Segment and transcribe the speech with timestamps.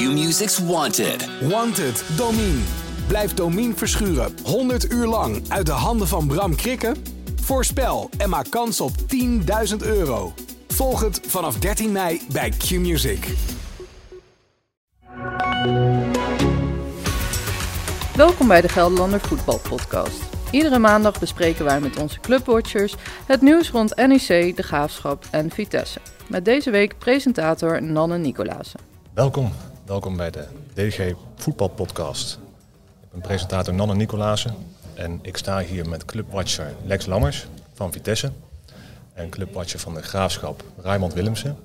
[0.00, 1.28] Q-Music's Wanted.
[1.48, 2.60] Wanted, Domine.
[3.06, 6.96] Blijf Domine verschuren 100 uur lang uit de handen van Bram Krikken?
[7.40, 8.90] Voorspel en maak kans op
[9.70, 10.32] 10.000 euro.
[10.68, 13.34] Volg het vanaf 13 mei bij Q-Music.
[18.16, 20.22] Welkom bij de Gelderlander Voetbal Podcast.
[20.50, 22.94] Iedere maandag bespreken wij met onze clubwatchers
[23.26, 26.00] het nieuws rond NEC, de Graafschap en Vitesse.
[26.28, 28.74] Met deze week presentator Nanne Nicolaas.
[29.14, 29.52] Welkom,
[29.90, 32.38] welkom bij de DG Voetbal Podcast.
[33.02, 34.46] Ik ben presentator Nanne Nicolaas
[34.94, 38.32] en ik sta hier met clubwatcher Lex Lammers van Vitesse
[39.12, 41.56] en clubwatcher van de Graafschap Raymond Willemsen.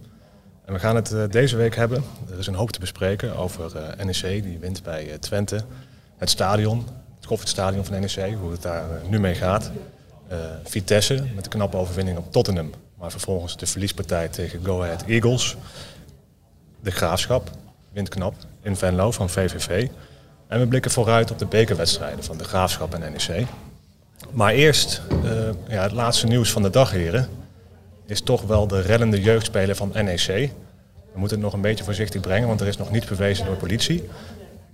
[0.65, 2.03] En we gaan het eh, deze week hebben.
[2.29, 5.61] Er is een hoop te bespreken over eh, NEC, die wint bij eh, Twente.
[6.17, 9.71] Het stadion, het Koffietstadion van NEC, hoe het daar nu mee gaat.
[10.63, 12.71] Vitesse met een knappe overwinning op Tottenham.
[12.97, 15.55] Maar vervolgens de verliespartij tegen Go Ahead Eagles.
[16.81, 17.51] De Graafschap,
[17.95, 19.87] wint knap, in Venlo van VVV.
[20.47, 23.47] En we blikken vooruit op de bekerwedstrijden van de Graafschap en NEC.
[24.31, 25.01] Maar eerst,
[25.67, 27.29] ja, het laatste nieuws van de dag, heren
[28.05, 30.27] is toch wel de reddende jeugdspeler van NEC.
[31.13, 33.55] We moeten het nog een beetje voorzichtig brengen, want er is nog niets bewezen door
[33.55, 34.09] politie.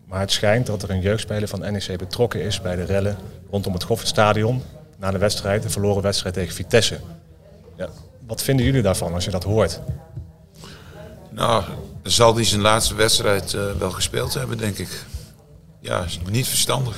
[0.06, 3.18] Maar het schijnt dat er een jeugdspeler van NEC betrokken is bij de rellen
[3.50, 4.64] rondom het Goffertstadion.
[4.98, 7.00] Na de wedstrijd, de verloren wedstrijd tegen Vitesse.
[7.78, 7.90] Ja,
[8.28, 9.80] wat vinden jullie daarvan als je dat hoort?
[11.30, 11.64] Nou,
[12.04, 15.04] zal hij zijn laatste wedstrijd uh, wel gespeeld hebben, denk ik.
[15.80, 16.96] Ja, niet verstandig.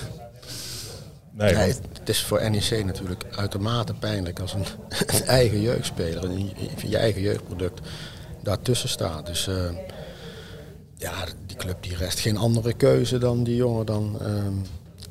[1.31, 4.65] Nee, nee, het is voor NEC natuurlijk uitermate pijnlijk als een,
[5.27, 6.53] eigen jeugdspeler, een,
[6.87, 7.81] je eigen jeugdproduct,
[8.43, 9.25] daartussen staat.
[9.25, 9.55] Dus uh,
[10.97, 11.13] ja,
[11.45, 14.27] die club die rest geen andere keuze dan die jongen dan uh,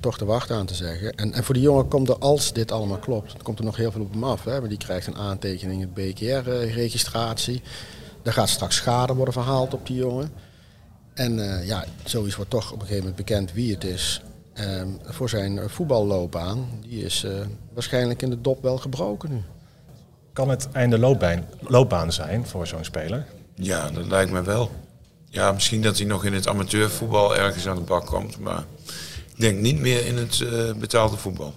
[0.01, 1.15] toch de wacht aan te zeggen.
[1.15, 3.93] En, en voor die jongen komt er, als dit allemaal klopt, komt er nog heel
[3.93, 4.45] veel op hem af.
[4.45, 4.61] Hè?
[4.61, 7.63] Maar die krijgt een aantekening in het BKR-registratie.
[8.23, 10.33] Er gaat straks schade worden verhaald op die jongen.
[11.15, 14.23] En uh, ja, zoiets wordt toch op een gegeven moment bekend wie het is.
[14.55, 16.69] Ehm, voor zijn voetballoopbaan.
[16.81, 17.33] Die is uh,
[17.73, 19.42] waarschijnlijk in de dop wel gebroken nu.
[20.33, 23.27] Kan het einde loopbaan, loopbaan zijn voor zo'n speler?
[23.55, 24.70] Ja, dat lijkt me wel.
[25.29, 28.39] Ja, misschien dat hij nog in het amateurvoetbal ergens aan de bak komt.
[28.39, 28.64] Maar
[29.35, 31.55] ik denk niet meer in het uh, betaalde voetbal.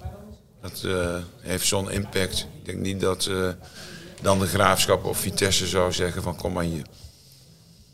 [0.61, 2.47] Dat uh, heeft zo'n impact.
[2.59, 3.29] Ik denk niet dat
[4.21, 6.85] dan de graafschap of Vitesse zou zeggen van kom maar hier.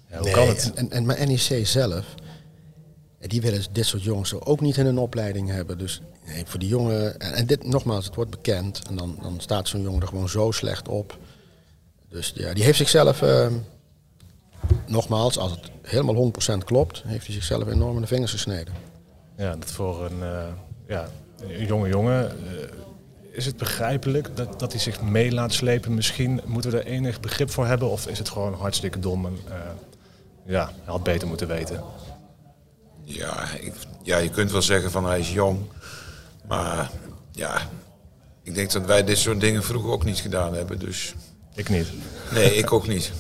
[0.10, 0.72] Ja, hoe nee, kan het?
[0.74, 2.06] En, en, maar NEC zelf,
[3.20, 5.78] die willen dit soort jongens ook niet in een opleiding hebben.
[5.78, 8.82] Dus nee, voor die jongen, en, dit nogmaals, het wordt bekend.
[8.90, 11.18] En dan, dan staat zo'n jongen er gewoon zo slecht op.
[12.10, 13.48] Dus ja, die heeft zichzelf, uh,
[14.88, 18.74] nogmaals, als het helemaal 100% klopt, heeft hij zichzelf enorm in de vingers gesneden.
[19.38, 20.44] Ja, dat voor een, uh,
[20.88, 21.10] ja,
[21.48, 22.38] een jonge jongen.
[22.44, 22.60] Uh,
[23.32, 25.94] is het begrijpelijk dat, dat hij zich mee laat slepen?
[25.94, 29.38] Misschien moeten we er enig begrip voor hebben, of is het gewoon hartstikke dom en
[30.46, 31.84] ja, hij had beter moeten weten?
[33.04, 35.60] Ja, ik, ja, je kunt wel zeggen van hij is jong.
[36.48, 36.92] Maar
[37.32, 37.70] ja,
[38.44, 40.80] ik denk dat wij dit soort dingen vroeger ook niet gedaan hebben.
[40.80, 41.14] Dus...
[41.56, 41.88] Ik niet.
[42.34, 43.12] Nee, ik ook niet.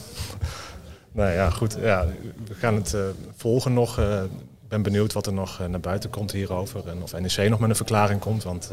[1.11, 1.77] nou ja, goed.
[1.79, 2.07] Ja,
[2.47, 3.01] we gaan het uh,
[3.35, 3.97] volgen nog.
[3.97, 4.21] Ik uh,
[4.67, 6.87] ben benieuwd wat er nog naar buiten komt hierover.
[6.87, 8.43] En of NEC nog met een verklaring komt.
[8.43, 8.71] Want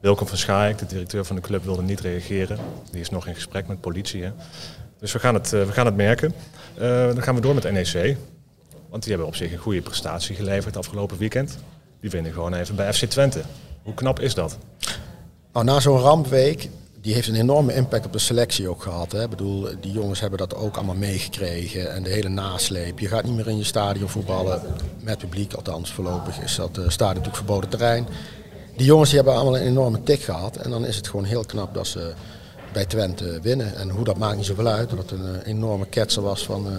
[0.00, 2.58] Wilkom van Schaik, de directeur van de club, wilde niet reageren.
[2.90, 4.22] Die is nog in gesprek met politie.
[4.22, 4.30] Hè.
[4.98, 6.34] Dus we gaan het, we gaan het merken.
[6.74, 8.16] dan gaan we door met NEC.
[8.88, 11.58] Want die hebben op zich een goede prestatie geleverd afgelopen weekend.
[12.00, 13.42] Die winnen gewoon even bij FC Twente.
[13.82, 14.58] Hoe knap is dat?
[15.52, 16.68] Nou, na zo'n rampweek,
[17.00, 19.12] die heeft een enorme impact op de selectie ook gehad.
[19.12, 19.22] Hè.
[19.22, 21.92] Ik bedoel, die jongens hebben dat ook allemaal meegekregen.
[21.94, 22.98] En de hele nasleep.
[22.98, 24.62] Je gaat niet meer in je stadion voetballen
[25.02, 25.52] met publiek.
[25.52, 28.06] Althans, voorlopig is dat uh, stadion natuurlijk verboden terrein.
[28.78, 30.56] Die jongens hebben allemaal een enorme tik gehad.
[30.56, 32.12] En dan is het gewoon heel knap dat ze
[32.72, 33.76] bij Twente winnen.
[33.76, 34.90] En hoe dat maakt niet zoveel uit.
[34.90, 36.66] Dat het een uh, enorme ketser was van...
[36.66, 36.72] Uh,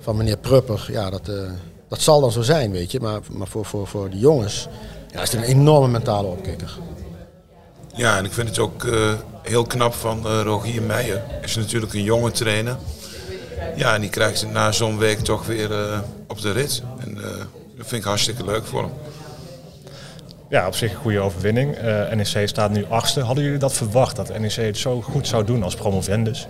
[0.00, 1.50] van meneer Prupper, ja, dat, uh,
[1.88, 3.00] dat zal dan zo zijn, weet je.
[3.00, 4.68] Maar, maar voor, voor, voor de jongens
[5.12, 6.78] ja, is het een enorme mentale opkikker.
[7.94, 8.86] Ja, en ik vind het ook
[9.42, 11.22] heel knap van Rogier Meijer.
[11.42, 12.76] Is natuurlijk een jonge trainer.
[13.76, 16.82] Ja, en die krijgt na zo'n week toch weer op de rit.
[16.98, 17.14] En
[17.76, 18.92] dat vind ik hartstikke leuk voor hem.
[20.48, 21.76] Ja, op zich een goede overwinning.
[22.14, 23.20] NEC staat nu achtste.
[23.20, 26.46] Hadden jullie dat verwacht, dat NEC het zo goed zou doen als promovendus?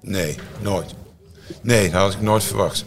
[0.00, 0.94] Nee, nooit.
[1.60, 2.84] Nee, dat had ik nooit verwacht.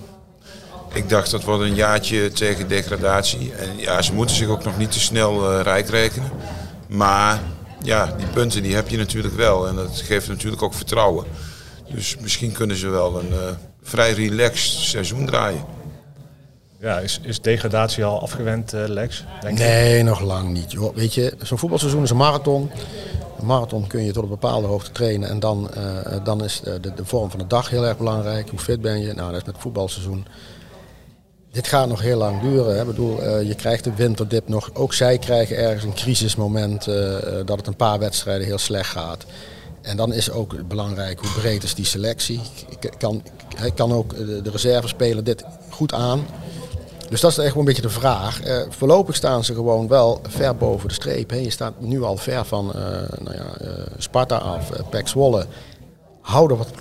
[0.93, 3.53] Ik dacht dat wordt een jaartje tegen degradatie.
[3.53, 6.29] En ja, ze moeten zich ook nog niet te snel uh, rijk rekenen.
[6.87, 7.39] Maar
[7.81, 9.67] ja, die punten die heb je natuurlijk wel.
[9.67, 11.25] En dat geeft natuurlijk ook vertrouwen.
[11.89, 13.37] Dus misschien kunnen ze wel een uh,
[13.83, 15.65] vrij relaxed seizoen draaien.
[16.85, 19.23] Ja, is, is degradatie al afgewend, uh, Lex?
[19.41, 20.71] Denk nee, nog lang niet.
[20.71, 20.95] Joh.
[20.95, 22.71] Weet je, zo'n voetbalseizoen is een marathon.
[23.39, 25.29] Een marathon kun je tot een bepaalde hoogte trainen.
[25.29, 28.49] En dan, uh, dan is de, de, vorm van de dag heel erg belangrijk.
[28.49, 29.13] Hoe fit ben je?
[29.13, 30.25] Nou, dat is met voetbalseizoen.
[31.51, 32.77] dit gaat nog heel lang duren.
[32.77, 32.85] Hè.
[32.85, 34.69] bedoel, uh, je krijgt de winterdip nog.
[34.73, 36.85] Ook zij krijgen ergens een crisismoment
[37.45, 39.25] dat het een paar wedstrijden heel slecht gaat.
[39.81, 42.41] En dan is ook belangrijk hoe breed is die selectie.
[42.97, 43.23] Kan,
[43.75, 46.25] kan ook de reservespeler dit goed aan?
[47.09, 48.47] Dus dat is echt wel een beetje de vraag.
[48.47, 51.29] Uh, voorlopig staan ze gewoon wel ver boven de streep.
[51.29, 51.37] Hè.
[51.37, 52.81] Je staat nu al ver van uh,
[53.19, 55.45] nou ja, uh, Sparta af, uh, Pek Zwolle.
[56.21, 56.71] Hou er wat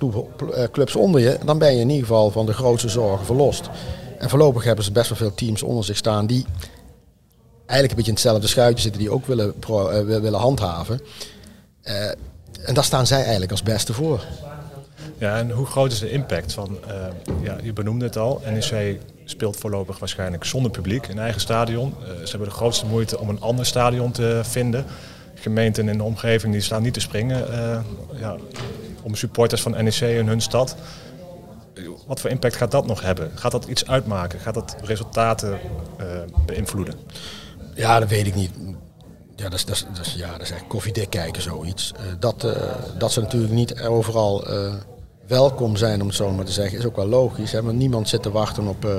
[0.72, 1.38] clubs onder je.
[1.44, 3.70] Dan ben je in ieder geval van de grootste zorgen verlost.
[4.18, 6.46] En voorlopig hebben ze best wel veel teams onder zich staan die
[7.56, 9.00] eigenlijk een beetje in hetzelfde schuitje zitten.
[9.00, 9.54] Die ook willen,
[10.20, 11.00] willen handhaven.
[12.62, 14.24] en daar staan zij eigenlijk als beste voor.
[15.18, 16.78] Ja, en hoe groot is de impact van,
[17.42, 21.94] ja, je benoemde het al, NEC speelt voorlopig waarschijnlijk zonder publiek in eigen stadion.
[22.00, 24.84] Uh, ze hebben de grootste moeite om een ander stadion te vinden.
[25.34, 27.80] Gemeenten in de omgeving die staan niet te springen uh,
[28.20, 28.36] ja,
[29.02, 30.76] om supporters van NEC in hun stad.
[32.06, 33.30] Wat voor impact gaat dat nog hebben?
[33.34, 34.40] Gaat dat iets uitmaken?
[34.40, 35.58] Gaat dat resultaten
[36.00, 36.06] uh,
[36.46, 36.94] beïnvloeden?
[37.74, 38.50] Ja, dat weet ik niet.
[39.36, 41.92] Ja, dat is, dat is, dat is ja, dat is echt koffiedik kijken, zoiets.
[42.18, 42.46] dat,
[42.98, 44.46] dat ze natuurlijk niet overal
[45.26, 47.52] welkom zijn, om het zo maar te zeggen, is ook wel logisch.
[47.52, 47.62] Hè?
[47.62, 48.92] Want niemand zit te wachten op uh,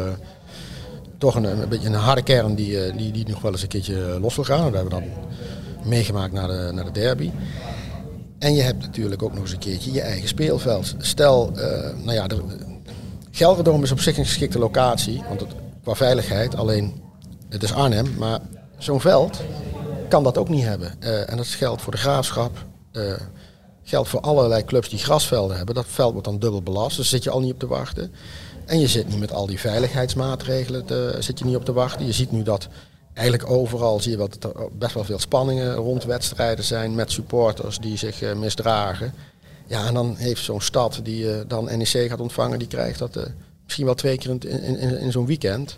[1.18, 3.68] toch een, een, beetje een harde kern die, uh, die, die nog wel eens een
[3.68, 4.72] keertje los wil gaan.
[4.72, 5.10] Dat hebben we dan
[5.84, 7.32] meegemaakt naar de, naar de derby.
[8.40, 10.96] En je hebt natuurlijk ook nog eens een keertje je eigen speelveld.
[10.98, 11.52] Stel,
[12.04, 12.42] nou ja, de,
[13.82, 15.50] is op zich een geschikte locatie, want het,
[15.84, 17.02] qua veiligheid, alleen
[17.50, 18.40] het is Arnhem, maar
[18.78, 19.42] zo'n veld
[20.10, 21.02] kan dat ook niet hebben.
[21.28, 22.66] en dat geldt voor de graafschap,
[23.88, 25.76] Geldt voor allerlei clubs die grasvelden hebben.
[25.76, 28.12] Dat veld wordt dan dubbel belast, dus zit je al niet op te wachten.
[28.66, 32.06] En je zit niet met al die veiligheidsmaatregelen, te, zit je niet op te wachten.
[32.06, 32.68] Je ziet nu dat
[33.14, 37.80] eigenlijk overal zie je dat er best wel veel spanningen rond wedstrijden zijn met supporters
[37.80, 39.14] die zich uh, misdragen.
[39.68, 43.18] Ja, en dan heeft zo'n stad die uh, dan NEC gaat ontvangen, die krijgt dat
[43.18, 43.24] uh,
[43.64, 45.78] misschien wel twee keer in, in, in, zo'n weekend.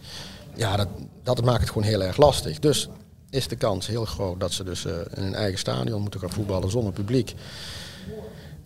[0.56, 0.88] Ja, dat,
[1.24, 2.60] dat maakt het gewoon heel erg lastig.
[2.60, 2.90] Dus
[3.30, 6.70] is de kans heel groot dat ze dus in een eigen stadion moeten gaan voetballen
[6.70, 7.34] zonder publiek.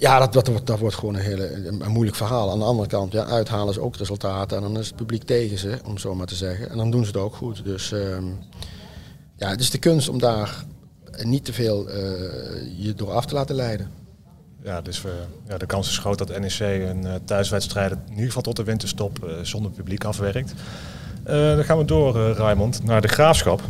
[0.01, 2.51] Ja, dat, dat, wordt, dat wordt gewoon een, hele, een moeilijk verhaal.
[2.51, 5.57] Aan de andere kant, ja, uithalen ze ook resultaten en dan is het publiek tegen
[5.57, 6.69] ze, om zo maar te zeggen.
[6.69, 7.63] En dan doen ze het ook goed.
[7.63, 8.17] Dus uh,
[9.35, 10.65] ja, het is de kunst om daar
[11.23, 11.95] niet te veel uh,
[12.77, 13.91] je door af te laten leiden.
[14.63, 15.03] Ja, dus
[15.47, 18.63] ja, de kans is groot dat NEC een uh, thuiswedstrijd in ieder geval tot de
[18.63, 20.53] winterstop zonder publiek afwerkt.
[21.23, 23.61] dan gaan we door, Raymond, naar de Graafschap.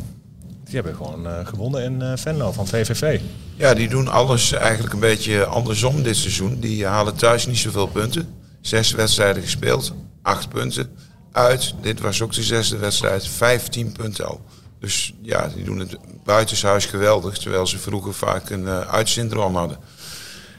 [0.72, 3.20] Die hebben gewoon uh, gewonnen in uh, Venlo van VVV.
[3.56, 6.60] Ja, die doen alles eigenlijk een beetje andersom dit seizoen.
[6.60, 8.34] Die halen thuis niet zoveel punten.
[8.62, 10.96] Zes wedstrijden gespeeld, acht punten.
[11.32, 14.42] Uit, dit was ook de zesde wedstrijd, 15 punten al.
[14.80, 17.38] Dus ja, die doen het buitenshuis geweldig.
[17.38, 19.78] Terwijl ze vroeger vaak een uh, uitsyndroom hadden.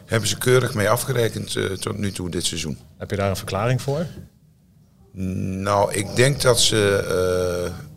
[0.07, 2.79] Hebben ze keurig mee afgerekend tot nu toe dit seizoen.
[2.99, 4.07] Heb je daar een verklaring voor?
[5.13, 7.05] Nou, ik denk dat ze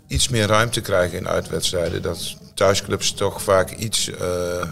[0.08, 2.02] iets meer ruimte krijgen in uitwedstrijden.
[2.02, 4.18] Dat thuisclubs toch vaak iets uh,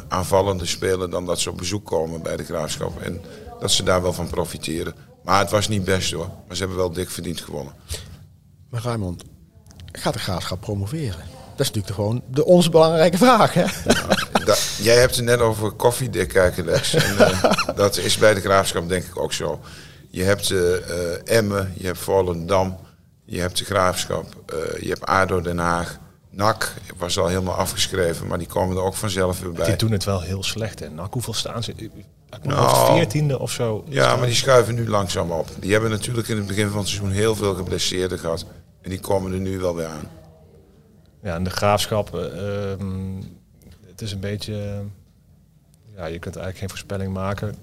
[0.08, 3.02] aanvallender spelen dan dat ze op bezoek komen bij de graafschap.
[3.02, 3.22] En
[3.60, 4.96] dat ze daar wel van profiteren.
[5.24, 6.30] Maar het was niet best hoor.
[6.48, 7.74] Maar ze hebben wel dik verdiend gewonnen.
[8.70, 9.24] Maar Raymond,
[9.92, 11.20] gaat de graafschap promoveren?
[11.56, 13.54] Dat is natuurlijk gewoon de onze belangrijke vraag.
[13.54, 13.66] Hè?
[14.84, 16.94] Jij hebt het net over koffiedik kijken, Lex.
[16.94, 17.44] En, uh,
[17.76, 19.60] dat is bij de graafschap denk ik ook zo.
[20.10, 22.78] Je hebt uh, Emmen, je hebt Volendam.
[23.26, 26.00] Je hebt de Graafschap, uh, je hebt ADO Den Haag.
[26.30, 29.66] NAC was al helemaal afgeschreven, maar die komen er ook vanzelf weer bij.
[29.66, 30.82] Die doen het wel heel slecht.
[30.82, 31.90] En NAC, hoeveel staan ze?
[32.44, 33.84] Nou, veertiende of zo.
[33.88, 35.48] Ja, maar die schuiven nu langzaam op.
[35.60, 38.46] Die hebben natuurlijk in het begin van het seizoen heel veel geblesseerden gehad.
[38.82, 40.10] En die komen er nu wel weer aan.
[41.22, 42.22] Ja, en de Graafschap, uh,
[43.86, 44.84] het is een beetje...
[45.96, 47.56] ja, je kunt eigenlijk geen voorspelling maken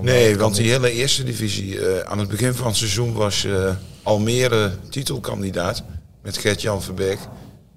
[0.00, 3.74] nee, want die hele eerste divisie, uh, aan het begin van het seizoen was uh,
[4.02, 5.82] Almere titelkandidaat
[6.22, 7.18] met Gert-Jan Verbeek.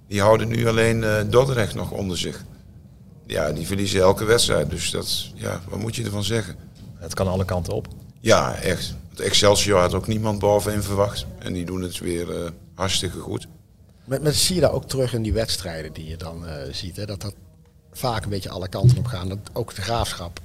[0.08, 2.44] Die houden nu alleen uh, Dordrecht nog onder zich.
[3.26, 4.70] Ja, die verliezen elke wedstrijd.
[4.70, 6.56] Dus dat, ja, wat moet je ervan zeggen?
[6.96, 7.88] Het kan alle kanten op.
[8.20, 8.96] Ja, echt.
[9.08, 11.26] Want Excelsior had ook niemand bovenin verwacht.
[11.40, 13.48] En die doen het weer hartstikke goed.
[14.06, 16.96] Met, met zie je daar ook terug in die wedstrijden die je dan ziet.
[16.96, 17.06] Hè?
[17.06, 17.34] Dat dat
[17.92, 19.30] vaak een beetje alle kanten op gaan.
[19.30, 20.40] Dat ook de graafschap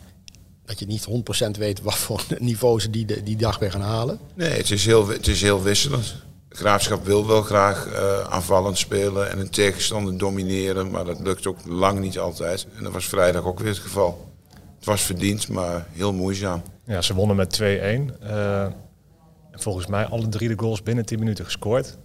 [0.65, 1.07] dat je niet
[1.47, 4.19] 100% weet wat voor niveau ze die, die dag weer gaan halen?
[4.35, 6.15] Nee, het is heel, het is heel wisselend.
[6.49, 11.59] Graafschap wil wel graag uh, aanvallend spelen en een tegenstander domineren, maar dat lukt ook
[11.67, 12.67] lang niet altijd.
[12.77, 14.33] En dat was vrijdag ook weer het geval.
[14.77, 16.63] Het was verdiend, maar heel moeizaam.
[16.85, 17.65] Ja, ze wonnen met 2-1.
[18.23, 18.67] Uh,
[19.53, 21.99] volgens mij alle drie de goals binnen 10 minuten gescoord.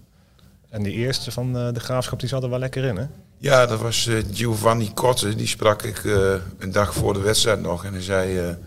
[0.69, 3.05] En die eerste van uh, de graafschap die zat er wel lekker in, hè?
[3.37, 5.35] Ja, dat was uh, Giovanni Kotte.
[5.35, 7.85] Die sprak ik uh, een dag voor de wedstrijd nog.
[7.85, 8.57] En hij zei,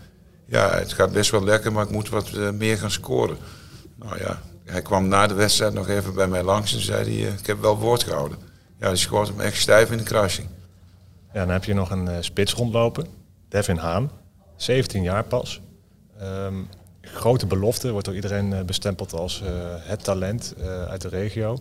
[0.45, 3.37] ja, het gaat best wel lekker, maar ik moet wat meer gaan scoren.
[3.95, 7.33] Nou ja, hij kwam na de wedstrijd nog even bij mij langs en zei hij,
[7.33, 8.37] ik heb wel woord gehouden.
[8.79, 10.47] Ja, die schoot hem echt stijf in de kruising.
[11.33, 13.07] Ja, dan heb je nog een spits rondlopen,
[13.49, 14.11] Devin Haan,
[14.55, 15.61] 17 jaar pas.
[16.19, 16.55] Ehm,
[17.03, 19.41] grote belofte, wordt door iedereen bestempeld als
[19.79, 20.53] het talent
[20.87, 21.59] uit de regio.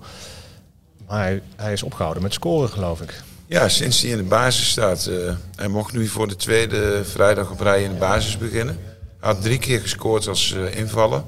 [1.09, 3.23] Maar hij, is opgehouden met scoren, geloof ik.
[3.47, 5.11] Ja, sinds hij in de basis staat.
[5.55, 8.79] hij mocht nu voor de tweede vrijdag op rij in de basis beginnen.
[9.21, 11.23] Hij had drie keer gescoord als invaller.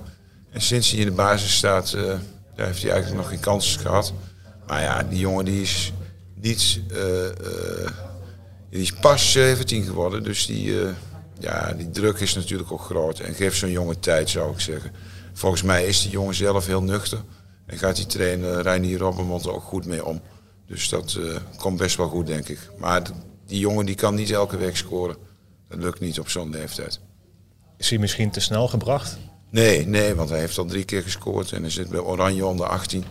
[0.54, 2.02] En sinds hij in de basis staat, uh,
[2.54, 4.12] heeft hij eigenlijk nog geen kansen gehad.
[4.66, 5.92] Maar ja, die jongen die is
[6.34, 6.80] niet.
[8.70, 10.22] Die is pas 17 geworden.
[10.22, 10.76] Dus die,
[11.38, 13.18] ja, die druk is natuurlijk ook groot.
[13.18, 14.92] En geeft zo'n jongen tijd, zou ik zeggen.
[15.32, 17.18] Volgens mij is die jongen zelf heel nuchter.
[17.66, 20.20] En gaat die trainer Reinier Robbenmond ook goed mee om.
[20.66, 21.18] Dus dat
[21.56, 22.58] komt best wel goed, denk ik.
[22.78, 23.02] Maar
[23.46, 25.16] die jongen die kan niet elke week scoren.
[25.68, 27.00] Dat lukt niet op zo'n leeftijd.
[27.76, 29.18] Is hij misschien te snel gebracht?
[29.50, 32.66] Nee, nee, want hij heeft al drie keer gescoord en hij zit bij Oranje onder
[32.66, 33.04] 18.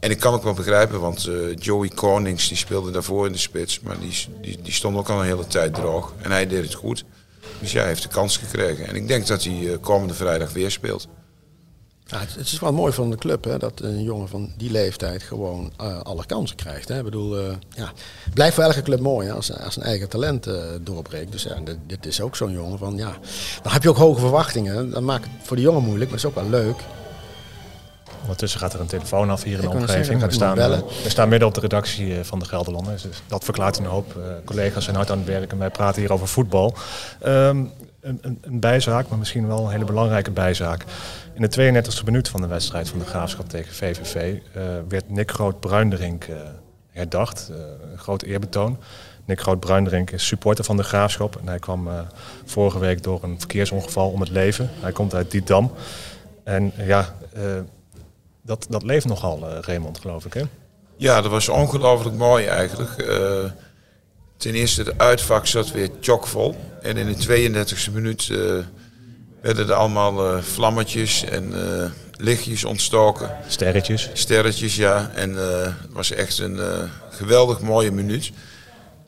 [0.00, 3.38] En ik kan ook wel begrijpen, want uh, Joey Konings die speelde daarvoor in de
[3.38, 6.14] spits, maar die, die, die, stond ook al een hele tijd droog.
[6.22, 7.04] En hij deed het goed.
[7.60, 8.86] Dus ja, hij heeft de kans gekregen.
[8.86, 11.08] En ik denk dat hij uh, komende vrijdag weer speelt.
[12.08, 15.72] Het, is wel mooi van de club hè, dat een jongen van die leeftijd gewoon
[15.80, 16.88] uh, alle kansen krijgt.
[16.88, 16.98] Hè.
[16.98, 17.92] Ik bedoel, uh, ja,
[18.24, 20.46] het blijft voor elke club mooi hè, als, als een eigen talent
[20.80, 21.32] doorbreekt.
[21.32, 23.18] Dus ja, dit, dit, is ook zo'n jongen van ja.
[23.62, 24.90] Dan heb je ook hoge verwachtingen.
[24.90, 26.76] Dat maakt het voor de jongen moeilijk, maar het is ook wel leuk.
[28.28, 30.22] Ondertussen gaat er een telefoon af hier in de omgeving.
[30.22, 33.02] we, staan, we staan midden op de redactie van de Gelderlanders.
[33.02, 34.20] Dus dat verklaart een hoop.
[34.44, 36.74] collega's zijn hard aan het werk en wij praten hier over voetbal.
[37.26, 40.84] Um, een, een, een, bijzaak, maar misschien wel een hele belangrijke bijzaak.
[41.34, 45.10] In de 32e minuut van de wedstrijd van de Graafschap tegen VVV uh, eh, werd
[45.10, 46.36] Nick Groot-Bruinderink uh,
[46.90, 47.48] herdacht.
[47.50, 47.56] Uh,
[47.92, 48.78] een groot eerbetoon.
[49.24, 51.36] Nick Groot-Bruinderink is supporter van de Graafschap.
[51.36, 51.88] En hij kwam
[52.44, 54.70] vorige week door een verkeersongeval om het leven.
[54.80, 55.72] Hij komt uit Dietdam.
[56.44, 57.14] En ja,
[58.42, 60.42] dat, dat leeft nogal, Raymond, geloof ik, hè?
[60.96, 62.90] Ja, dat was ongelooflijk mooi eigenlijk.
[64.36, 66.56] ten eerste, de uitvak zat weer chockvol.
[66.82, 68.26] En in de 32e minuut
[69.40, 71.52] werden er allemaal uh, vlammetjes en
[72.16, 73.36] lichtjes ontstoken.
[73.46, 74.10] Sterretjes.
[74.12, 75.10] Sterretjes, ja.
[75.14, 76.60] En het was echt een
[77.10, 78.32] geweldig mooie minuut.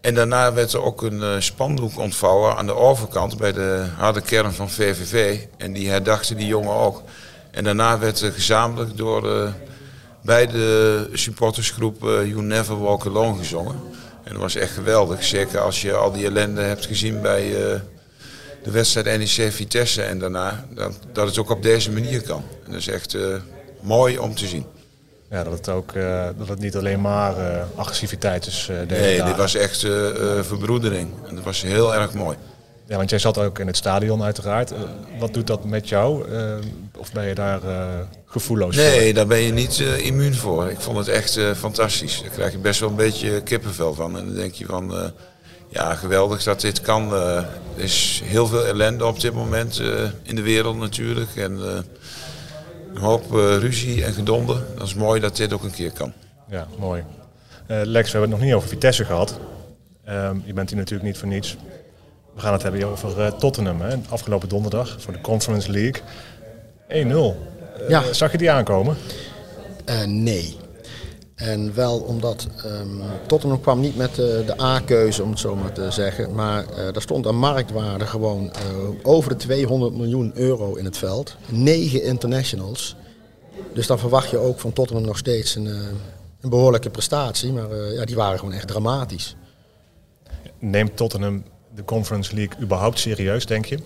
[0.01, 4.53] En daarna werd er ook een spandoek ontvouwen aan de overkant bij de harde kern
[4.53, 5.41] van VVV.
[5.57, 7.03] En die herdachten die jongen ook.
[7.51, 9.53] En daarna werd er gezamenlijk door
[10.23, 13.75] beide supportersgroepen You Never Walk Alone gezongen.
[14.25, 15.25] En dat was echt geweldig.
[15.25, 17.43] Zeker als je al die ellende hebt gezien bij
[18.63, 22.45] de wedstrijd NEC Vitesse en daarna, dat, dat het ook op deze manier kan.
[22.65, 23.37] En dat is echt uh,
[23.81, 24.65] mooi om te zien.
[25.31, 27.35] Ja, dat het ook uh, dat het niet alleen maar
[27.75, 28.71] agressiviteit is.
[28.89, 29.81] Nee, dit was echt
[30.41, 31.11] verbroedering.
[31.29, 32.37] En dat was heel erg mooi.
[32.91, 34.73] Ja, want jij zat ook in het stadion uiteraard.
[35.19, 36.25] wat doet dat met jou?
[36.97, 37.61] of ben je daar
[38.27, 39.01] gevoelloos nee, voor?
[39.01, 40.71] Nee, daar ben je niet immuun voor.
[40.71, 42.21] Ik vond het echt fantastisch.
[42.21, 44.19] Daar krijg je best wel een beetje kippenvel van.
[44.19, 45.13] En dan denk je van
[45.69, 47.15] ja, geweldig dat dit kan.
[47.15, 49.83] Er is heel veel ellende op dit moment
[50.23, 51.37] in de wereld natuurlijk.
[51.37, 51.53] En
[52.95, 53.31] een hoop
[53.61, 54.63] ruzie en gedonde.
[54.77, 56.13] Dat is mooi dat dit ook een keer kan.
[56.49, 57.05] Ja, mooi.
[57.67, 59.39] Lex, we hebben het nog niet over Vitesse gehad.
[60.05, 61.57] Ehm, je bent hier natuurlijk niet voor niets.
[62.41, 63.81] We gaan het hebben over Tottenham.
[63.81, 63.97] Hè?
[64.09, 66.03] Afgelopen donderdag voor de Conference League.
[66.89, 67.37] 1-0.
[67.89, 68.13] Ja.
[68.13, 68.97] Zag je die aankomen?
[70.07, 70.57] nee.
[71.35, 75.73] En wel omdat um, Tottenham kwam niet met de, de A-keuze, om het zo maar
[75.73, 76.35] te zeggen.
[76.35, 80.97] Maar uh, daar stond een marktwaarde gewoon uh, over de 200 miljoen euro in het
[80.97, 81.37] veld.
[81.49, 82.97] Negen internationals.
[83.75, 85.75] Dus dan verwacht je ook van Tottenham nog steeds een, uh,
[86.41, 87.53] een behoorlijke prestatie.
[87.53, 89.37] Maar ja, die waren gewoon echt dramatisch.
[90.59, 91.45] Neemt Tottenham
[91.75, 93.79] de Conference League überhaupt serieus, denk je?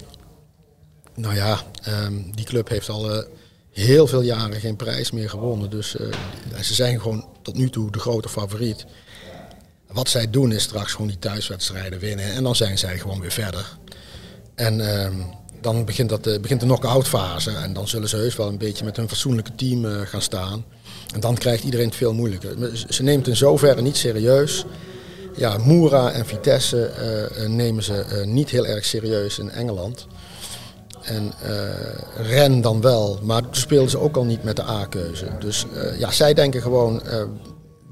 [1.15, 3.25] Nou ja, um, die club heeft al
[3.75, 5.71] heel veel jaren geen prijs meer gewonnen.
[5.71, 6.07] Dus uh,
[6.63, 8.87] ze zijn gewoon tot nu toe de grote favoriet.
[9.93, 12.33] Wat zij doen is straks gewoon die thuiswedstrijden winnen.
[12.33, 13.77] En dan zijn zij gewoon weer verder.
[14.55, 15.09] En uh,
[15.61, 17.51] dan begint, dat, uh, begint de knock-out fase.
[17.51, 20.65] En dan zullen ze heus wel een beetje met hun fatsoenlijke team gaan staan.
[21.15, 22.77] En dan krijgt iedereen het veel moeilijker.
[22.89, 24.65] Ze neemt in zoverre niet serieus.
[25.37, 26.91] Ja, Moura en Vitesse
[27.49, 30.07] nemen ze niet heel erg serieus in Engeland.
[31.03, 31.33] En
[32.17, 35.27] Ren dan wel, maar speelden ze ook al niet met de A-keuze.
[35.39, 35.67] Dus
[35.99, 37.03] ja, zij denken gewoon,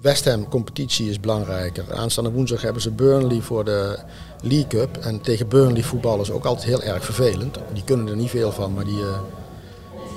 [0.02, 1.84] West Ham competitie is belangrijker.
[1.94, 3.98] Aanstaande woensdag hebben ze Burnley voor de
[4.42, 4.96] League Cup.
[4.96, 7.58] En tegen Burnley voetballen is ook altijd heel erg vervelend.
[7.72, 9.02] Die kunnen er niet veel van, maar die,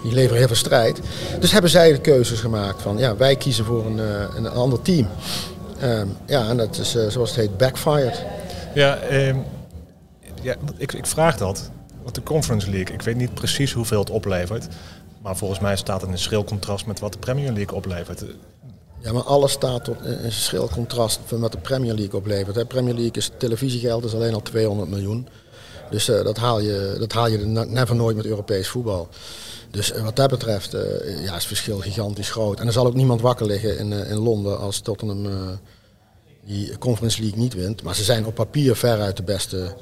[0.04, 1.00] die leveren heel veel strijd.
[1.40, 4.00] Dus hebben zij de keuzes gemaakt van, ja, wij kiezen voor een,
[4.36, 5.08] een ander team.
[5.80, 8.24] Ehm, ja, en dat is zoals het heet, backfired.
[8.74, 9.38] Ja, ehm,
[10.42, 11.70] ja ik, ik vraag dat
[12.06, 14.68] want de Conference League, ik weet niet precies hoeveel het oplevert.
[15.22, 18.24] Maar volgens mij staat het in schril contrast met wat de Premier League oplevert.
[19.00, 22.56] Ja, maar alles staat tot een schril contrast van wat de Premier League oplevert.
[22.56, 25.28] De Premier League is televisiegeld is alleen al 200 miljoen.
[25.90, 29.10] Dus uh, dat, haal je, dat haal je never nooit met Europees voetbal.
[29.76, 32.60] Dus uh, wat dat betreft uh, ja, is het verschil gigantisch groot.
[32.60, 35.28] En er zal ook niemand wakker liggen in, in Londen als Tottenham
[36.46, 37.84] die Conference League niet wint.
[37.84, 39.76] Maar ze zijn op papier veruit de beste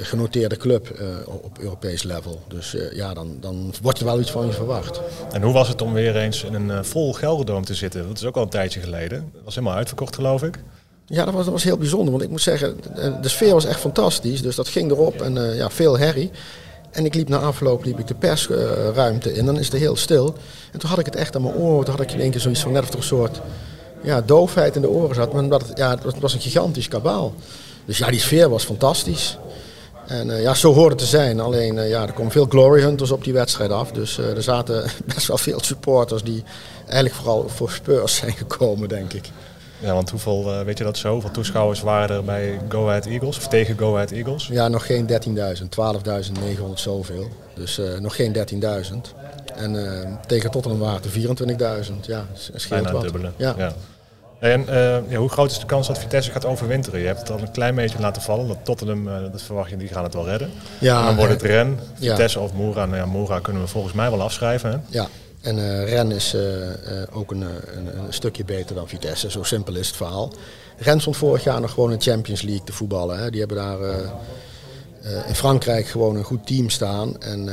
[0.00, 2.42] genoteerde club uh, op Europees level.
[2.48, 5.00] Dus uh, ja, dan, dan wordt er wel iets van je verwacht.
[5.32, 8.06] En hoe was het om weer eens in een uh, vol Gelderdoom te zitten?
[8.08, 9.30] Dat is ook al een tijdje geleden.
[9.32, 10.58] Dat was helemaal uitverkocht geloof ik.
[11.06, 12.10] Ja, dat was, dat was heel bijzonder.
[12.10, 12.76] Want ik moet zeggen,
[13.22, 14.42] de sfeer was echt fantastisch.
[14.42, 16.30] Dus dat ging erop en ja, veel herrie.
[16.90, 19.46] En ik liep na afloop liep ik de persruimte in.
[19.46, 20.34] Dan is het heel stil.
[20.72, 21.84] En toen had ik het echt aan mijn oren.
[21.84, 23.40] Toen had ik in één keer zoiets van net of een soort
[24.02, 25.32] ja, doofheid in de oren zat.
[25.32, 27.34] Maar dat, ja, het was een gigantisch kabaal.
[27.84, 29.38] Dus ja, die sfeer was fantastisch.
[30.06, 31.40] En uh, ja, zo hoort het te zijn.
[31.40, 33.92] Alleen uh, ja, er komen veel glory hunters op die wedstrijd af.
[33.92, 36.44] Dus uh, er zaten best wel veel supporters die
[36.84, 39.30] eigenlijk vooral voor Spurs zijn gekomen, denk ik.
[39.80, 41.12] Ja, want hoeveel, weet je dat zo?
[41.12, 44.46] Hoeveel toeschouwers waren er bij Go Ahead Eagles of tegen Go Ahead Eagles?
[44.46, 45.12] Ja, nog geen 13.000,
[46.32, 47.28] 12.900 zoveel.
[47.54, 49.14] Dus nog geen 13.000.
[49.56, 51.92] En tegen Tottenham waren er 24.000.
[52.02, 53.02] Ja, scheelt wat.
[53.02, 53.30] dubbele.
[53.36, 53.54] Ja.
[53.58, 53.72] ja.
[54.40, 57.00] En uh, ja, hoe groot is de kans dat Vitesse gaat overwinteren?
[57.00, 58.48] Je hebt het al een klein beetje laten vallen.
[58.48, 60.50] Dat Tottenham, uh, dat verwacht je, die gaan het wel redden.
[60.78, 62.44] Ja, en dan wordt het Ren, Vitesse ja.
[62.44, 62.86] of Moera.
[62.86, 64.70] Nou ja, Moera kunnen we volgens mij wel afschrijven.
[64.70, 64.76] Hè?
[64.86, 65.06] Ja,
[65.40, 66.36] en uh, Ren is
[67.12, 69.30] ook een, een, een, stukje beter dan Vitesse.
[69.30, 70.32] Zo simpel is het verhaal.
[70.76, 73.18] Ren stond vorig jaar nog gewoon in Champions League te voetballen.
[73.18, 73.30] Hè.
[73.30, 73.78] Die hebben daar
[75.26, 77.20] in Frankrijk gewoon een goed team staan.
[77.20, 77.48] En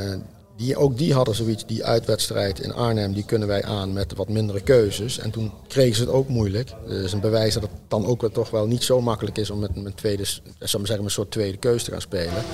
[0.58, 4.28] die, ook die hadden zoiets, die uitwedstrijd in Arnhem, die kunnen wij aan met wat
[4.28, 5.18] mindere keuzes.
[5.18, 6.70] En toen kregen ze het ook moeilijk.
[6.86, 9.58] Dus een bewijs dat het dan ook wel toch wel niet zo makkelijk is om
[9.58, 10.24] met een tweede,
[10.58, 12.44] zeggen, een soort tweede keuze te gaan spelen.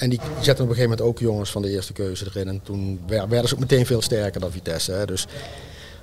[0.00, 2.48] En die zetten op een gegeven moment ook jongens van de eerste keuze erin.
[2.48, 4.92] En toen werden ze ook meteen veel sterker dan Vitesse.
[4.92, 5.06] Hè.
[5.06, 5.26] Dus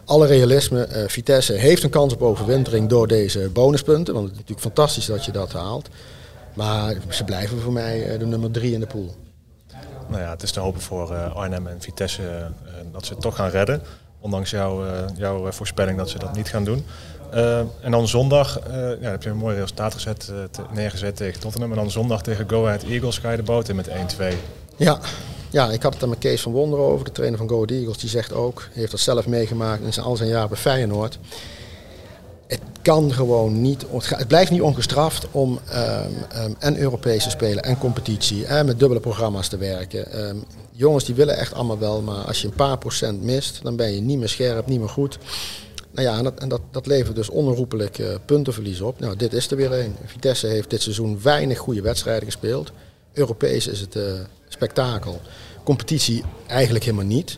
[0.05, 4.13] alle realisme, uh, Vitesse heeft een kans op overwintering door deze bonuspunten.
[4.13, 5.89] Want het is natuurlijk fantastisch dat je dat haalt.
[6.53, 9.15] Maar ze blijven voor mij uh, de nummer drie in de pool
[10.07, 12.51] nou ja, het is te hopen voor uh, Arnhem en Vitesse
[12.91, 13.81] dat ze het toch gaan redden.
[14.19, 16.85] Ondanks jouw, uh, jouw voorspelling dat ze dat niet gaan doen.
[17.81, 18.59] en dan zondag
[19.01, 20.31] ja, heb je een mooi resultaat gezet,
[20.73, 21.71] neergezet tegen Tottenham.
[21.71, 23.93] En dan zondag tegen Go Ahead Eagles ga je de boot in met 1-2.
[24.75, 24.99] Ja.
[25.49, 27.71] ja, ik had het aan met Kees van Wonder over, de trainer van Go Ahead
[27.71, 27.97] Eagles.
[27.97, 31.19] Die zegt ook, heeft dat zelf meegemaakt in zijn, al zijn jaren bij Feyenoord
[32.47, 37.77] het kan gewoon niet, het blijft niet ongestraft om um, um, en Europese spelen en
[37.77, 40.27] competitie en met dubbele programma's te werken.
[40.27, 43.75] Um, jongens die willen echt allemaal wel, maar als je een paar procent mist, dan
[43.75, 45.17] ben je niet meer scherp, niet meer goed.
[45.91, 48.99] Nou ja, en dat, dat, levert dus onherroepelijk uh, puntenverlies op.
[48.99, 49.95] Nou, dit is er weer een.
[50.05, 52.71] Vitesse heeft dit seizoen weinig goede wedstrijden gespeeld.
[53.13, 54.03] Europees is het uh,
[54.47, 55.21] spektakel.
[55.63, 57.37] Competitie eigenlijk helemaal niet.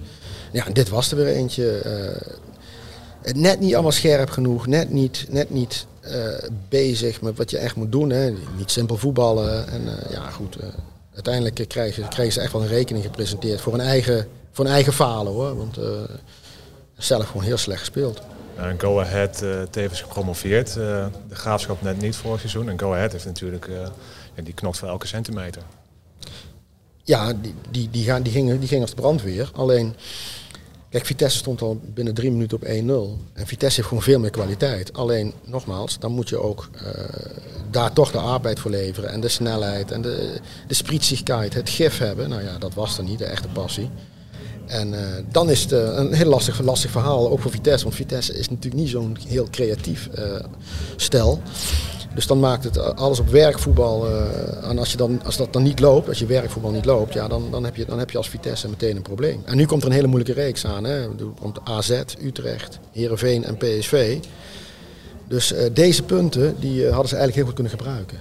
[0.52, 1.82] Ja, en dit was er weer eentje.
[1.86, 2.34] Uh,
[3.36, 7.76] net niet allemaal scherp genoeg, net niet, net niet uh, bezig met wat je echt
[7.76, 8.10] moet doen.
[8.10, 8.34] Hè.
[8.58, 9.68] Niet simpel voetballen.
[9.68, 10.58] En uh, ja, goed.
[10.62, 10.68] Uh,
[11.14, 14.94] uiteindelijk krijgen, krijgen ze echt wel een rekening gepresenteerd voor een eigen, voor een eigen
[14.94, 15.58] falen hoor.
[15.58, 15.78] Want
[16.98, 18.22] zelf gewoon heel slecht gespeeld.
[18.56, 20.74] En Go Ahead tevens gepromoveerd.
[20.74, 22.70] de graafschap net niet vorig seizoen.
[22.70, 23.68] En Go Ahead heeft natuurlijk,
[24.36, 25.62] ja, die knokt voor elke centimeter.
[27.04, 29.50] Ja, die, die, die, gaan, die, gingen, die gingen als de brandweer.
[29.54, 29.96] Alleen
[30.90, 32.68] Kijk, Vitesse stond al binnen drie minuten op 1-0.
[33.34, 34.94] En Vitesse heeft gewoon veel meer kwaliteit.
[34.94, 36.82] Alleen, nogmaals, dan moet je ook uh,
[37.72, 39.10] daar toch de arbeid voor leveren.
[39.10, 42.30] En de snelheid en de, de sprietsigheid, het gif hebben.
[42.30, 43.90] Nou ja, dat was er niet, de echte passie.
[44.66, 45.00] En uh,
[45.32, 47.84] dan is het uh, een heel lastig, lastig verhaal, ook voor Vitesse.
[47.84, 50.10] Want Vitesse is natuurlijk niet zo'n heel creatief
[50.96, 51.42] stel.
[52.14, 54.08] Dus dan maakt het eh, alles op werkvoetbal.
[54.08, 57.14] Uh, en als, je dan, als dat dan niet loopt, als je werkvoetbal niet loopt,
[57.14, 59.42] ja, dan, dan, heb je, dan heb je als Vitesse meteen een probleem.
[59.46, 60.84] En nu komt er een hele moeilijke reeks aan.
[60.84, 61.02] Hè.
[61.02, 64.18] Er komt AZ, Utrecht, Heerenveen en PSV.
[65.28, 68.20] Dus uh, deze punten die, hadden ze eigenlijk heel goed kunnen gebruiken.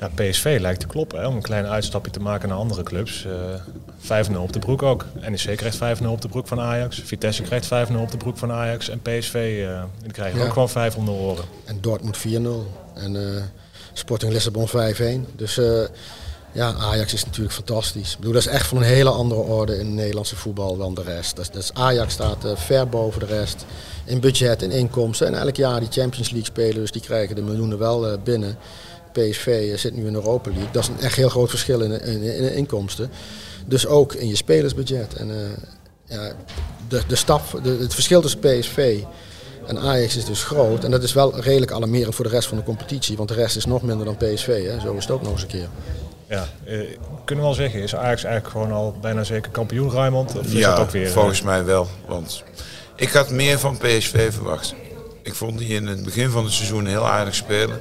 [0.00, 3.26] Ja, PSV lijkt te kloppen hè, om een klein uitstapje te maken naar andere clubs.
[3.26, 5.06] Uh, 5-0 op de broek ook.
[5.28, 7.00] NEC krijgt 5-0 op de broek van Ajax.
[7.04, 8.88] Vitesse krijgt 5-0 op de broek van Ajax.
[8.88, 10.44] En PSV uh, die krijgen ja.
[10.44, 11.44] ook gewoon 5 om de oren.
[11.64, 12.20] En Dortmund 4-0.
[12.94, 13.42] En uh,
[13.92, 14.72] Sporting Lissabon 5-1.
[15.36, 15.82] Dus uh,
[16.52, 18.12] ja, Ajax is natuurlijk fantastisch.
[18.12, 20.94] Ik bedoel, dat is echt van een hele andere orde in het Nederlandse voetbal dan
[20.94, 21.36] de rest.
[21.36, 23.64] Dat, Ajax staat uh, ver boven de rest
[24.04, 25.26] in budget en inkomsten.
[25.26, 28.58] En elk jaar die Champions League spelen, dus die krijgen de miljoenen wel binnen.
[29.12, 30.70] PSV zit nu in Europa League.
[30.72, 33.10] Dat is een echt heel groot verschil in, in, in inkomsten.
[33.66, 35.14] Dus ook in je spelersbudget.
[35.14, 35.56] En
[36.06, 36.32] ja,
[36.88, 39.02] de, de stap, het verschil tussen PSV
[39.70, 40.84] en Ajax is dus groot.
[40.84, 43.16] En dat is wel redelijk alarmerend voor de rest van de competitie.
[43.16, 44.66] Want de rest is nog minder dan PSV.
[44.66, 44.80] Hè?
[44.80, 45.68] Zo is het ook nog eens een keer.
[46.28, 50.38] Ja, uh, kunnen we wel zeggen, is Ajax eigenlijk gewoon al bijna zeker kampioen, Raymond?
[50.38, 51.88] Of is ja, dat ook weer, volgens mij wel.
[52.06, 52.44] Want
[52.96, 54.74] ik had meer van PSV verwacht.
[55.22, 57.80] Ik vond die in het begin van het seizoen heel aardig spelen.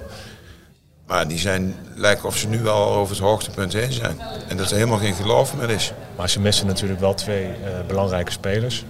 [1.08, 4.20] Maar die zijn, lijken of ze nu wel over het hoogtepunt heen zijn.
[4.48, 5.92] En dat er helemaal geen geloof meer is.
[6.16, 7.54] Maar ze missen natuurlijk wel twee uh,
[7.88, 8.86] belangrijke spelers.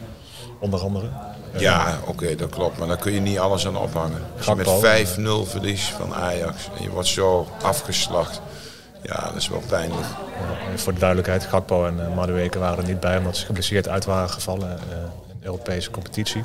[0.59, 1.09] Onder andere.
[1.57, 2.77] Ja, oké, dat klopt.
[2.77, 4.21] Maar daar kun je niet alles aan ophangen.
[4.38, 8.41] Als je met 5-0 verlies van Ajax en je wordt zo afgeslacht.
[9.01, 10.07] Ja, dat is wel pijnlijk.
[10.71, 13.88] Ja, voor de duidelijkheid, Gakpo en uh, Madueke waren er niet bij omdat ze geblesseerd
[13.88, 14.95] uit waren gevallen uh,
[15.27, 16.41] in de Europese competitie.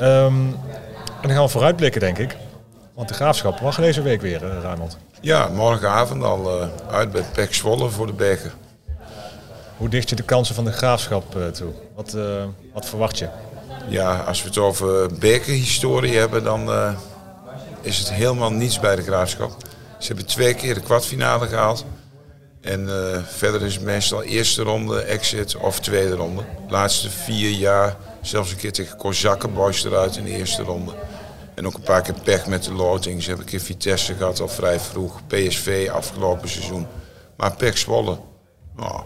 [0.00, 0.56] Um,
[1.20, 2.36] en dan gaan we vooruitblikken, denk ik.
[2.94, 4.98] Want de graafschap mag deze week weer, uh, Raymond.
[5.20, 8.52] Ja, morgenavond al uh, uit bij Pek Zwolle voor de beker.
[9.76, 11.72] Hoe dicht je de kansen van de graafschap toe?
[11.94, 12.16] Wat,
[12.72, 13.28] wat verwacht je?
[13.88, 16.70] Ja, als we het over bekerhistorie hebben, dan
[17.80, 19.56] is het helemaal niets bij de graafschap.
[19.98, 21.84] Ze hebben twee keer de kwartfinale gehaald.
[22.60, 22.88] En
[23.26, 26.42] verder is het meestal eerste ronde, exit of tweede ronde.
[26.66, 30.92] De laatste vier jaar zelfs een keer tegen Kozakkenboys eruit in de eerste ronde.
[31.54, 33.22] En ook een paar keer pech met de loting.
[33.22, 35.20] Ze hebben een keer Vitesse gehad al vrij vroeg.
[35.26, 36.86] PSV afgelopen seizoen.
[37.36, 38.18] Maar Pek Zwolle,
[38.76, 39.02] nou,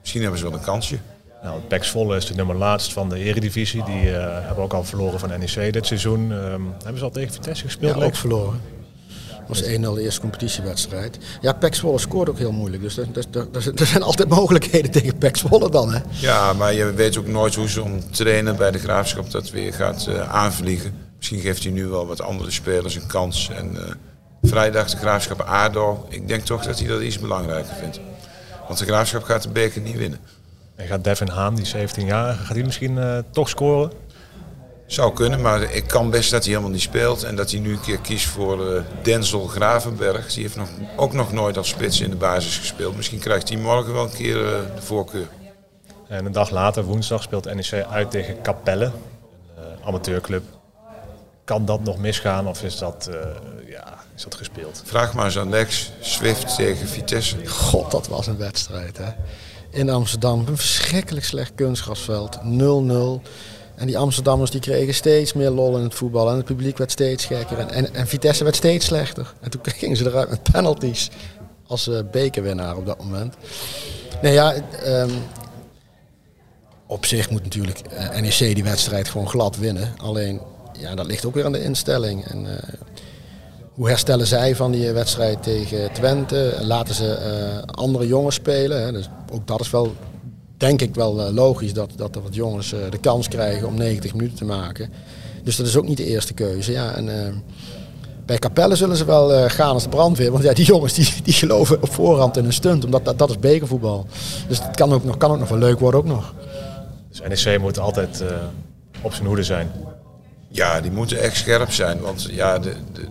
[0.00, 0.98] misschien hebben ze wel een kansje.
[1.44, 3.84] Nou, Pek Zwolle is de nummer laatst van de eredivisie.
[3.84, 6.30] Die uh, hebben ook al verloren van NEC dit seizoen.
[6.30, 7.96] Um, hebben ze al tegen Vitesse gespeeld?
[7.98, 8.60] Ja, ook verloren.
[9.28, 11.18] Dat was 1-0 de eerste competitiewedstrijd.
[11.40, 12.82] Ja, Pek Zwolle scoort ook heel moeilijk.
[12.82, 13.48] Dus er, er,
[13.80, 15.92] er zijn altijd mogelijkheden tegen Pek Zwolle dan.
[15.92, 16.00] Hè?
[16.10, 20.06] Ja, maar je weet ook nooit hoe zo'n trainer bij de Graafschap dat weer gaat
[20.08, 20.94] uh, aanvliegen.
[21.16, 23.50] Misschien geeft hij nu wel wat andere spelers een kans.
[23.50, 23.80] En uh,
[24.42, 26.06] vrijdag de Graafschap ADO.
[26.08, 28.00] Ik denk toch dat hij dat iets belangrijker vindt.
[28.66, 30.18] Want de Graafschap gaat de beker niet winnen.
[30.76, 33.92] En gaat Devin Haan, die 17 jaar, gaat hij misschien uh, toch scoren?
[34.86, 37.22] Zou kunnen, maar ik kan best dat hij helemaal niet speelt.
[37.22, 40.32] En dat hij nu een keer kiest voor uh, Denzel Gravenberg.
[40.32, 42.96] Die heeft nog, ook nog nooit als spits in de basis gespeeld.
[42.96, 45.26] Misschien krijgt hij morgen wel een keer uh, de voorkeur.
[46.08, 48.84] En een dag later, woensdag, speelt NEC uit tegen Capelle.
[48.84, 48.92] Een
[49.80, 50.42] uh, amateurclub.
[51.44, 53.10] Kan dat nog misgaan of is dat,
[53.66, 54.82] ja, is dat gespeeld?
[54.84, 55.92] Vraag maar eens aan Lex.
[56.00, 57.46] Swift tegen Vitesse.
[57.46, 59.12] God, dat was een wedstrijd hè.
[59.74, 62.38] In Amsterdam, een verschrikkelijk slecht kunstgrasveld.
[62.38, 62.40] 0-0.
[63.74, 66.30] En die Amsterdammers die kregen steeds meer lol in het voetbal.
[66.30, 67.58] En het publiek werd steeds gekker.
[67.58, 69.34] En, en, Vitesse werd steeds slechter.
[69.40, 71.10] En toen gingen ze eruit met penalties.
[71.66, 73.34] Als uh, bekerwinnaar op dat moment.
[74.22, 74.54] Nee ja,
[74.86, 75.10] um,
[76.86, 79.94] op zich moet natuurlijk uh, NEC die wedstrijd gewoon glad winnen.
[79.96, 80.40] Alleen,
[80.78, 82.26] ja, dat ligt ook weer aan de instelling.
[82.26, 82.52] En, uh,
[83.74, 86.58] hoe herstellen zij van die wedstrijd tegen Twente?
[86.60, 87.18] Laten ze
[87.66, 88.82] andere jongens spelen?
[88.82, 88.92] Hè?
[88.92, 89.94] Dus ook dat is wel
[90.56, 93.74] denk ik wel uh, logisch dat, dat er wat jongens uh, de kans krijgen om
[93.74, 94.92] 90 minuten te maken.
[95.42, 96.72] Dus dat is ook niet de eerste keuze.
[96.72, 97.14] Ja, en, uh,
[98.26, 100.30] bij Capelle zullen ze wel gaan als de brandweer.
[100.30, 102.84] Want ja, die jongens die, die geloven op voorhand in een stunt.
[102.84, 104.06] Omdat dat, dat is bekervoetbal.
[104.48, 106.34] Dus het kan ook nog, kan ook nog wel leuk worden ook nog.
[107.08, 108.22] Dus NEC moet altijd
[109.02, 109.70] op zijn hoede zijn.
[110.48, 112.00] Ja, die moeten echt scherp zijn.
[112.00, 113.06] Want ja, de, de,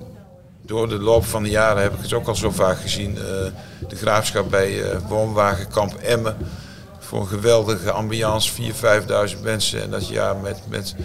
[0.66, 3.14] door de loop van de jaren heb ik het ook al zo vaak gezien.
[3.88, 6.38] de graafschap bij woonwagenkamp Emmen
[7.14, 9.82] voor een geweldige ambiance, 4.000, 5.000 mensen.
[9.82, 10.96] En dat je ja, met, met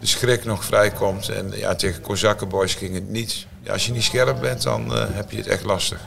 [0.00, 1.28] de schrik nog vrijkomt.
[1.28, 3.46] En ja, tegen Kozakkenboys ging het niet.
[3.62, 6.00] Ja, als je niet scherp bent, dan uh, heb je het echt lastig.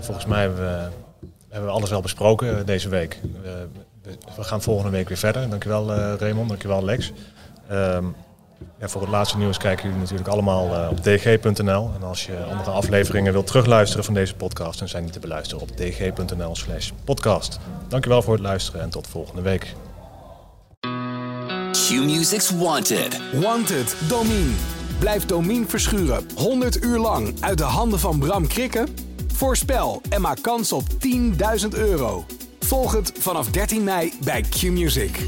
[0.00, 0.88] Volgens mij hebben we,
[1.48, 3.18] hebben we alles wel besproken deze week.
[3.42, 3.68] We,
[4.36, 5.48] we, gaan volgende week weer verder.
[5.48, 7.12] Dankjewel Raymond, dankjewel Lex.
[7.72, 8.14] Um,
[8.80, 11.90] ja, voor het laatste nieuws kijken jullie natuurlijk allemaal uh, op dg.nl.
[11.96, 15.62] En als je andere afleveringen wilt terugluisteren van deze podcast, dan zijn die te beluisteren
[15.62, 17.58] op dg.nl slash podcast.
[17.88, 19.74] Dankjewel voor het luisteren en tot volgende week.
[21.72, 23.20] Q-Music's Wanted.
[23.32, 24.52] Wanted, Domine.
[24.98, 28.88] Blijf Domine verschuren 100 uur lang uit de handen van Bram Krikken?
[29.32, 30.84] Voorspel en maak kans op
[31.62, 32.24] 10.000 euro.
[32.60, 35.18] Volg het vanaf 13 mei bij Q-Music.